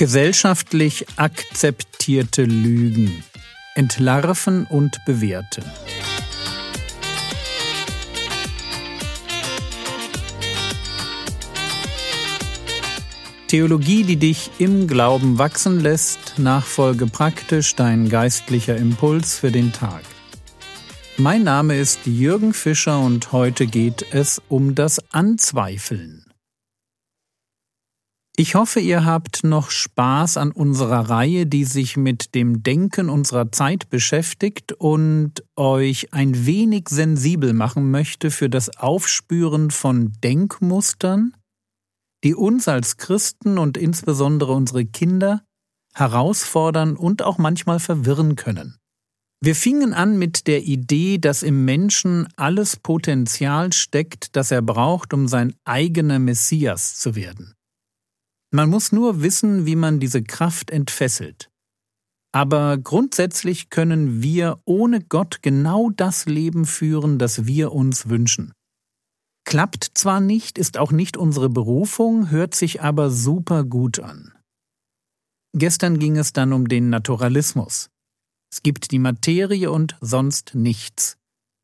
[0.00, 3.22] Gesellschaftlich akzeptierte Lügen.
[3.74, 5.62] Entlarven und bewerten.
[13.48, 20.04] Theologie, die dich im Glauben wachsen lässt, nachfolge praktisch dein geistlicher Impuls für den Tag.
[21.18, 26.24] Mein Name ist Jürgen Fischer und heute geht es um das Anzweifeln.
[28.40, 33.52] Ich hoffe, ihr habt noch Spaß an unserer Reihe, die sich mit dem Denken unserer
[33.52, 41.36] Zeit beschäftigt und euch ein wenig sensibel machen möchte für das Aufspüren von Denkmustern,
[42.24, 45.42] die uns als Christen und insbesondere unsere Kinder
[45.92, 48.78] herausfordern und auch manchmal verwirren können.
[49.42, 55.12] Wir fingen an mit der Idee, dass im Menschen alles Potenzial steckt, das er braucht,
[55.12, 57.54] um sein eigener Messias zu werden.
[58.52, 61.50] Man muss nur wissen, wie man diese Kraft entfesselt.
[62.32, 68.52] Aber grundsätzlich können wir ohne Gott genau das Leben führen, das wir uns wünschen.
[69.44, 74.32] Klappt zwar nicht, ist auch nicht unsere Berufung, hört sich aber super gut an.
[75.56, 77.90] Gestern ging es dann um den Naturalismus.
[78.52, 81.16] Es gibt die Materie und sonst nichts.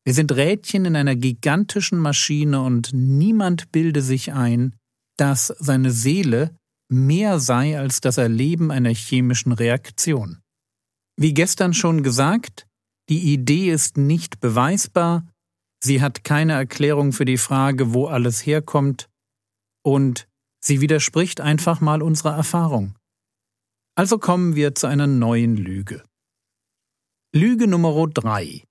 [0.05, 4.75] Wir sind Rädchen in einer gigantischen Maschine und niemand bilde sich ein,
[5.17, 6.55] dass seine Seele
[6.89, 10.41] mehr sei als das Erleben einer chemischen Reaktion.
[11.17, 12.67] Wie gestern schon gesagt,
[13.09, 15.25] die Idee ist nicht beweisbar,
[15.83, 19.09] sie hat keine Erklärung für die Frage, wo alles herkommt,
[19.83, 20.27] und
[20.63, 22.95] sie widerspricht einfach mal unserer Erfahrung.
[23.95, 26.03] Also kommen wir zu einer neuen Lüge.
[27.33, 28.63] Lüge Nummer drei.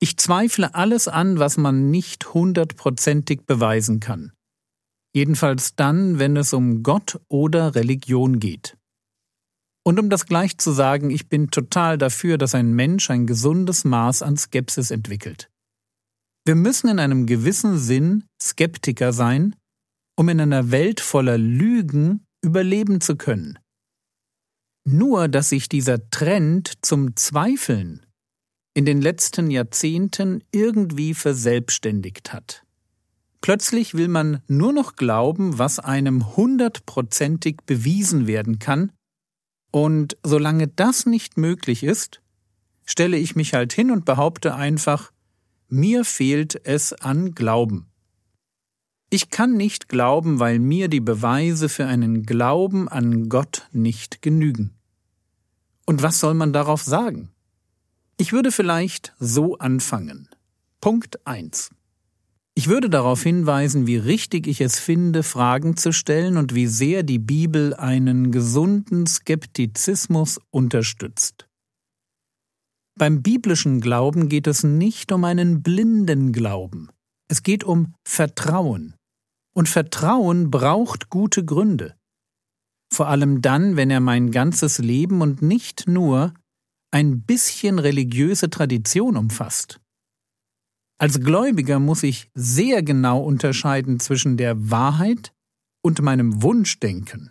[0.00, 4.32] Ich zweifle alles an, was man nicht hundertprozentig beweisen kann
[5.14, 8.76] jedenfalls dann, wenn es um Gott oder Religion geht.
[9.82, 13.84] Und um das gleich zu sagen, ich bin total dafür, dass ein Mensch ein gesundes
[13.84, 15.50] Maß an Skepsis entwickelt.
[16.44, 19.56] Wir müssen in einem gewissen Sinn Skeptiker sein,
[20.16, 23.58] um in einer Welt voller Lügen überleben zu können.
[24.86, 28.06] Nur dass sich dieser Trend zum Zweifeln
[28.74, 32.64] in den letzten Jahrzehnten irgendwie verselbstständigt hat.
[33.40, 38.92] Plötzlich will man nur noch glauben, was einem hundertprozentig bewiesen werden kann,
[39.70, 42.20] und solange das nicht möglich ist,
[42.84, 45.12] stelle ich mich halt hin und behaupte einfach,
[45.68, 47.86] mir fehlt es an Glauben.
[49.10, 54.74] Ich kann nicht glauben, weil mir die Beweise für einen Glauben an Gott nicht genügen.
[55.86, 57.30] Und was soll man darauf sagen?
[58.16, 60.28] Ich würde vielleicht so anfangen.
[60.80, 61.70] Punkt 1.
[62.60, 67.02] Ich würde darauf hinweisen, wie richtig ich es finde, Fragen zu stellen und wie sehr
[67.02, 71.48] die Bibel einen gesunden Skeptizismus unterstützt.
[72.98, 76.90] Beim biblischen Glauben geht es nicht um einen blinden Glauben.
[77.28, 78.94] Es geht um Vertrauen.
[79.54, 81.96] Und Vertrauen braucht gute Gründe.
[82.92, 86.34] Vor allem dann, wenn er mein ganzes Leben und nicht nur
[86.90, 89.80] ein bisschen religiöse Tradition umfasst.
[91.00, 95.32] Als Gläubiger muss ich sehr genau unterscheiden zwischen der Wahrheit
[95.82, 97.30] und meinem Wunschdenken.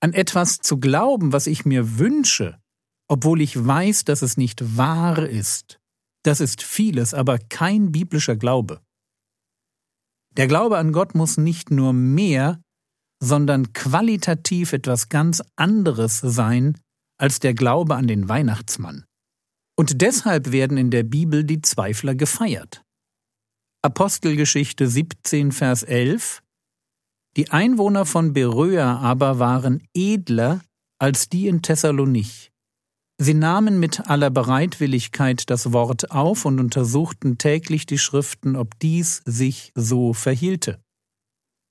[0.00, 2.60] An etwas zu glauben, was ich mir wünsche,
[3.08, 5.80] obwohl ich weiß, dass es nicht wahr ist,
[6.22, 8.82] das ist vieles, aber kein biblischer Glaube.
[10.36, 12.60] Der Glaube an Gott muss nicht nur mehr,
[13.22, 16.78] sondern qualitativ etwas ganz anderes sein
[17.18, 19.06] als der Glaube an den Weihnachtsmann.
[19.82, 22.84] Und deshalb werden in der Bibel die Zweifler gefeiert.
[23.84, 26.40] Apostelgeschichte 17, Vers 11
[27.36, 30.60] Die Einwohner von Beröa aber waren edler
[31.00, 32.52] als die in Thessalonich.
[33.20, 39.20] Sie nahmen mit aller Bereitwilligkeit das Wort auf und untersuchten täglich die Schriften, ob dies
[39.24, 40.80] sich so verhielte.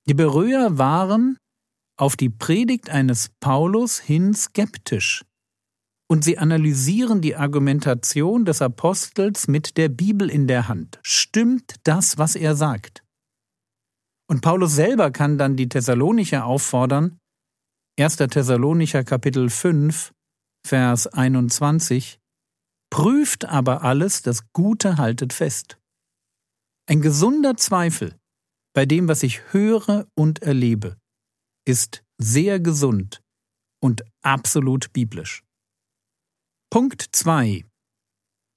[0.10, 1.38] Die Beröer waren
[1.98, 5.24] auf die Predigt eines Paulus hin skeptisch
[6.12, 11.00] und sie analysieren die Argumentation des Apostels mit der Bibel in der Hand.
[11.04, 13.06] Stimmt das, was er sagt?
[14.30, 17.18] Und Paulus selber kann dann die Thessalonicher auffordern,
[17.98, 18.18] 1.
[18.18, 20.12] Thessalonicher Kapitel 5,
[20.68, 22.20] Vers 21,
[22.90, 25.78] prüft aber alles, das Gute haltet fest.
[26.90, 28.18] Ein gesunder Zweifel
[28.76, 30.98] bei dem, was ich höre und erlebe,
[31.66, 33.22] ist sehr gesund
[33.82, 35.46] und absolut biblisch.
[36.74, 37.66] Punkt 2.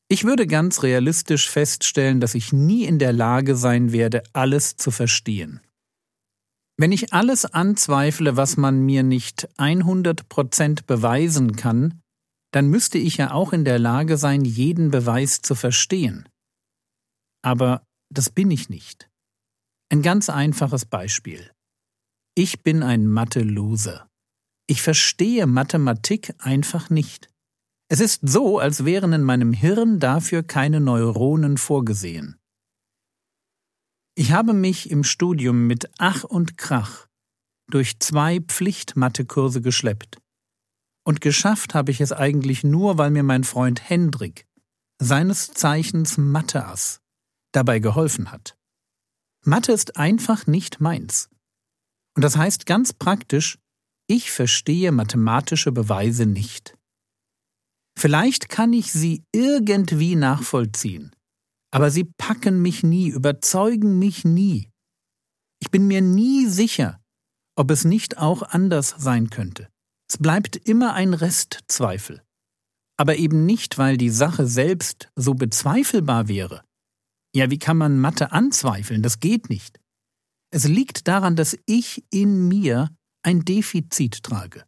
[0.09, 4.93] Ich würde ganz realistisch feststellen, dass ich nie in der Lage sein werde, alles zu
[4.93, 5.61] verstehen.
[6.79, 12.01] Wenn ich alles anzweifle, was man mir nicht 100% beweisen kann,
[12.53, 16.29] dann müsste ich ja auch in der Lage sein, jeden Beweis zu verstehen.
[17.43, 19.11] Aber das bin ich nicht.
[19.91, 21.51] Ein ganz einfaches Beispiel.
[22.37, 24.07] Ich bin ein Mathe-Loser.
[24.69, 27.34] Ich verstehe Mathematik einfach nicht.
[27.89, 32.41] Es ist so, als wären in meinem Hirn dafür keine Neuronen vorgesehen.
[34.17, 37.09] Ich habe mich im Studium mit Ach und Krach
[37.69, 40.19] durch zwei Pflichtmathekurse geschleppt.
[41.05, 44.47] Und geschafft habe ich es eigentlich nur, weil mir mein Freund Hendrik,
[44.99, 47.01] seines Zeichens Matheass,
[47.53, 48.57] dabei geholfen hat.
[49.45, 51.29] Mathe ist einfach nicht meins.
[52.17, 53.59] Und das heißt ganz praktisch,
[54.07, 56.79] ich verstehe mathematische Beweise nicht.
[58.05, 61.17] Vielleicht kann ich sie irgendwie nachvollziehen,
[61.71, 64.69] aber sie packen mich nie, überzeugen mich nie.
[65.59, 67.01] Ich bin mir nie sicher,
[67.57, 69.71] ob es nicht auch anders sein könnte.
[70.07, 72.23] Es bleibt immer ein Restzweifel.
[72.99, 76.63] Aber eben nicht, weil die Sache selbst so bezweifelbar wäre.
[77.35, 79.03] Ja, wie kann man Mathe anzweifeln?
[79.03, 79.81] Das geht nicht.
[80.51, 84.67] Es liegt daran, dass ich in mir ein Defizit trage.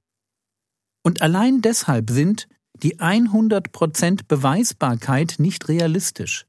[1.05, 2.49] Und allein deshalb sind
[2.83, 6.47] die 100% Beweisbarkeit nicht realistisch.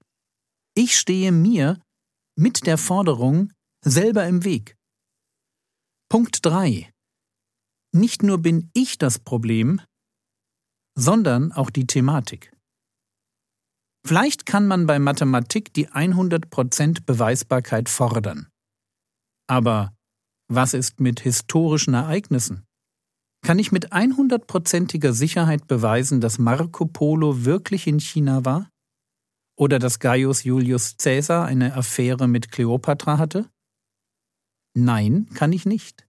[0.76, 1.82] Ich stehe mir
[2.38, 3.52] mit der Forderung
[3.84, 4.76] selber im Weg.
[6.10, 6.92] Punkt 3.
[7.94, 9.82] Nicht nur bin ich das Problem,
[10.96, 12.54] sondern auch die Thematik.
[14.06, 18.48] Vielleicht kann man bei Mathematik die 100% Beweisbarkeit fordern.
[19.48, 19.94] Aber
[20.48, 22.67] was ist mit historischen Ereignissen?
[23.48, 28.70] Kann ich mit 100%iger Sicherheit beweisen, dass Marco Polo wirklich in China war?
[29.58, 33.50] Oder dass Gaius Julius Caesar eine Affäre mit Kleopatra hatte?
[34.76, 36.06] Nein, kann ich nicht.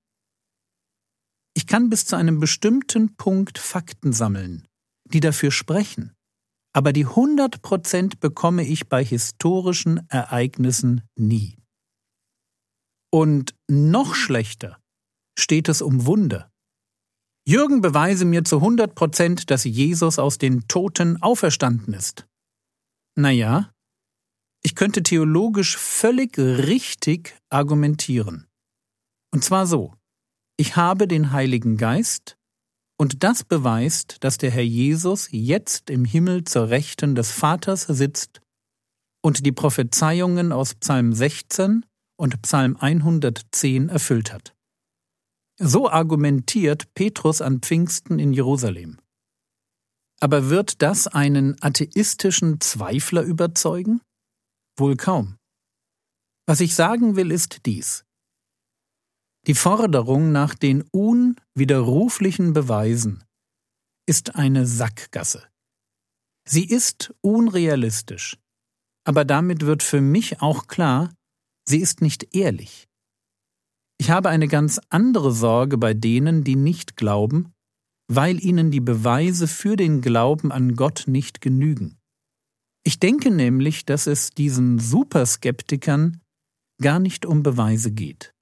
[1.55, 4.67] Ich kann bis zu einem bestimmten Punkt Fakten sammeln,
[5.05, 6.17] die dafür sprechen,
[6.73, 11.57] aber die 100% bekomme ich bei historischen Ereignissen nie.
[13.13, 14.81] Und noch schlechter
[15.39, 16.51] steht es um Wunder.
[17.49, 22.27] Jürgen beweise mir zu 100 Prozent, dass Jesus aus den Toten auferstanden ist.
[23.17, 23.73] Naja,
[24.63, 28.49] ich könnte theologisch völlig richtig argumentieren.
[29.33, 29.95] Und zwar so.
[30.59, 32.37] Ich habe den Heiligen Geist
[32.99, 38.43] und das beweist, dass der Herr Jesus jetzt im Himmel zur Rechten des Vaters sitzt
[39.23, 41.87] und die Prophezeiungen aus Psalm 16
[42.19, 44.55] und Psalm 110 erfüllt hat.
[45.61, 49.01] So argumentiert Petrus an Pfingsten in Jerusalem.
[50.21, 54.01] Aber wird das einen atheistischen Zweifler überzeugen?
[54.77, 55.37] Wohl kaum.
[56.47, 58.05] Was ich sagen will, ist dies.
[59.47, 63.25] Die Forderung nach den unwiderruflichen Beweisen
[64.07, 65.49] ist eine Sackgasse.
[66.47, 68.39] Sie ist unrealistisch,
[69.05, 71.13] aber damit wird für mich auch klar,
[71.67, 72.88] sie ist nicht ehrlich.
[73.99, 77.53] Ich habe eine ganz andere Sorge bei denen, die nicht glauben,
[78.11, 81.99] weil ihnen die Beweise für den Glauben an Gott nicht genügen.
[82.85, 86.21] Ich denke nämlich, dass es diesen Superskeptikern
[86.81, 88.33] gar nicht um Beweise geht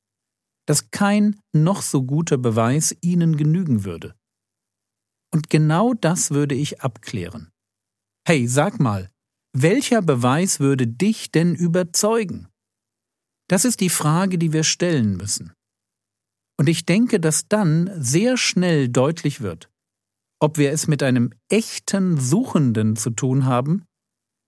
[0.67, 4.15] dass kein noch so guter Beweis ihnen genügen würde.
[5.33, 7.51] Und genau das würde ich abklären.
[8.27, 9.11] Hey, sag mal,
[9.57, 12.49] welcher Beweis würde dich denn überzeugen?
[13.49, 15.53] Das ist die Frage, die wir stellen müssen.
[16.59, 19.71] Und ich denke, dass dann sehr schnell deutlich wird,
[20.41, 23.85] ob wir es mit einem echten Suchenden zu tun haben,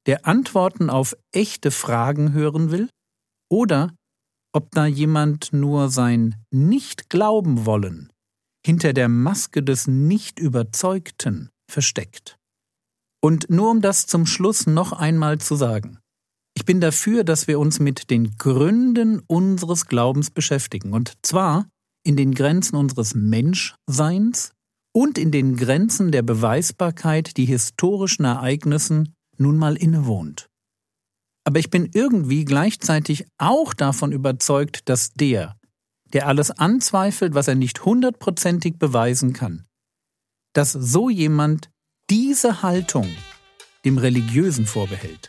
[0.07, 2.89] der Antworten auf echte Fragen hören will,
[3.51, 3.95] oder
[4.55, 8.11] ob da jemand nur sein Nicht-Glauben wollen
[8.65, 12.37] hinter der Maske des Nicht-Überzeugten versteckt.
[13.23, 15.99] Und nur um das zum Schluss noch einmal zu sagen.
[16.59, 21.69] Ich bin dafür, dass wir uns mit den Gründen unseres Glaubens beschäftigen, und zwar
[22.05, 24.51] in den Grenzen unseres Menschseins
[24.93, 30.49] und in den Grenzen der Beweisbarkeit, die historischen Ereignissen nun mal innewohnt.
[31.45, 35.55] Aber ich bin irgendwie gleichzeitig auch davon überzeugt, dass der,
[36.13, 39.65] der alles anzweifelt, was er nicht hundertprozentig beweisen kann,
[40.55, 41.71] dass so jemand
[42.11, 43.07] diese Haltung
[43.85, 45.29] dem Religiösen vorbehält,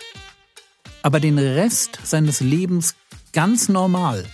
[1.04, 2.96] aber den Rest seines Lebens
[3.34, 4.26] ganz normal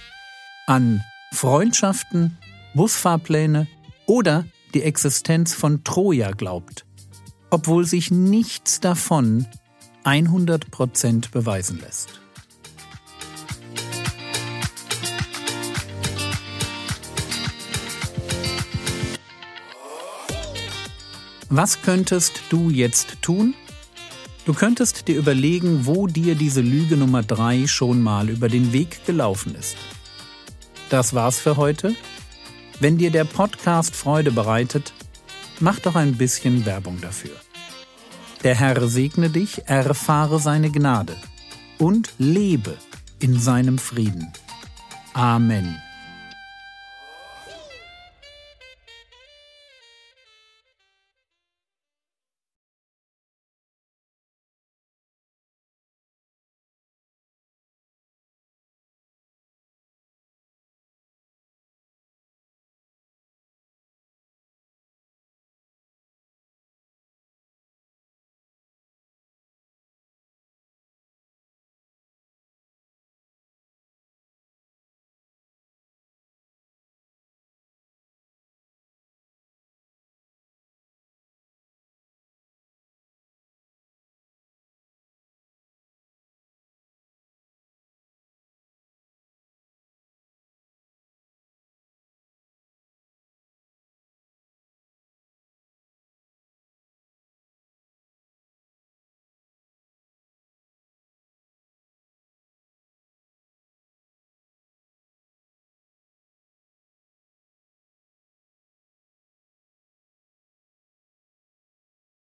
[0.67, 2.37] an Freundschaften,
[2.73, 3.67] Busfahrpläne
[4.05, 6.85] oder die Existenz von Troja glaubt,
[7.49, 9.47] obwohl sich nichts davon
[10.03, 12.19] 100% beweisen lässt.
[21.49, 23.53] Was könntest du jetzt tun?
[24.45, 29.03] Du könntest dir überlegen, wo dir diese Lüge Nummer 3 schon mal über den Weg
[29.05, 29.75] gelaufen ist.
[30.89, 31.95] Das war's für heute.
[32.79, 34.93] Wenn dir der Podcast Freude bereitet,
[35.59, 37.35] mach doch ein bisschen Werbung dafür.
[38.43, 41.15] Der Herr segne dich, erfahre seine Gnade
[41.79, 42.77] und lebe
[43.19, 44.31] in seinem Frieden.
[45.13, 45.81] Amen.